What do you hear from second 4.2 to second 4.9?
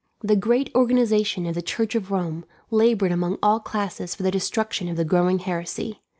the destruction